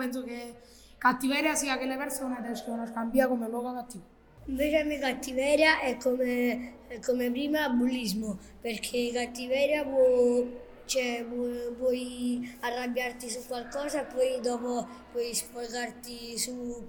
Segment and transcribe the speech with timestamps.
[0.00, 0.54] penso che
[0.96, 4.04] cattiveria sia che le persone devono scambiare come luogo cattivo.
[4.46, 10.44] Invece a me cattiveria è come, è come prima bullismo, perché cattiveria può,
[10.86, 16.88] cioè, pu- puoi arrabbiarti su qualcosa e poi dopo puoi sfogarti su,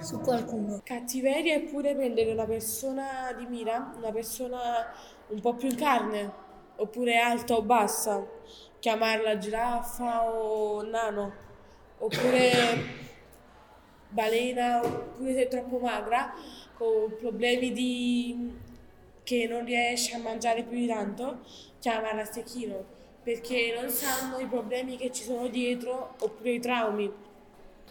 [0.00, 0.80] su qualcuno.
[0.82, 4.60] Cattiveria è pure prendere una persona di mira, una persona
[5.28, 6.32] un po' più in carne,
[6.76, 8.26] oppure alta o bassa,
[8.80, 11.48] chiamarla giraffa o nano,
[12.00, 12.98] oppure
[14.08, 16.34] balena, oppure se è troppo magra,
[16.76, 18.50] con problemi di
[19.22, 21.40] che non riesce a mangiare più di tanto,
[21.78, 22.84] chiamarla stecchino,
[23.22, 27.12] perché non sanno i problemi che ci sono dietro oppure i traumi.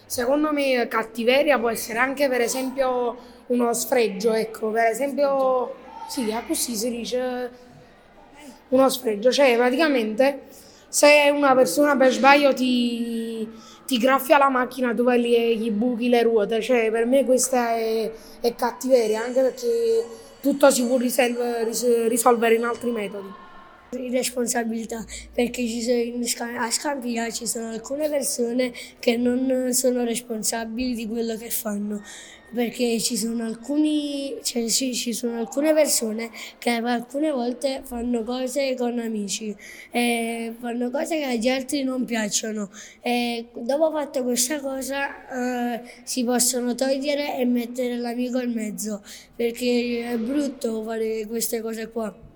[0.05, 3.15] Secondo me cattiveria può essere anche per esempio
[3.47, 5.75] uno sfregio, ecco, per esempio,
[6.07, 7.51] sì, così si dice
[8.69, 10.47] uno sfregio, cioè praticamente
[10.87, 13.47] se una persona per sbaglio ti,
[13.89, 15.19] ti graffia la macchina tu vai
[15.57, 20.05] gli buchi le ruote, cioè per me questa è, è cattiveria, anche perché
[20.41, 23.27] tutto si può risolvere in altri metodi.
[23.91, 31.07] Irresponsabilità, perché ci sono a Scampia ci sono alcune persone che non sono responsabili di
[31.07, 32.03] quello che fanno,
[32.53, 38.75] perché ci sono, alcuni, cioè, sì, ci sono alcune persone che alcune volte fanno cose
[38.75, 39.55] con amici,
[39.89, 42.69] e fanno cose che agli altri non piacciono
[43.01, 49.01] e dopo fatto questa cosa eh, si possono togliere e mettere l'amico in mezzo,
[49.35, 52.28] perché è brutto fare queste cose qua.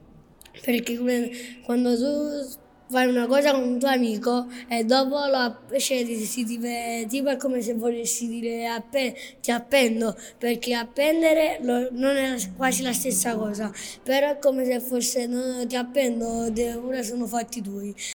[0.61, 1.31] Perché come-
[1.63, 6.43] quando tu fai una cosa con un tuo amico e dopo lo app- cioè, si
[6.45, 12.15] ti ve- tipo è come se volessi dire appe- ti appendo, perché appendere lo- non
[12.17, 13.71] è quasi la stessa cosa,
[14.03, 16.51] però è come se fosse no, ti appendo,
[16.85, 17.95] ora sono fatti tuoi.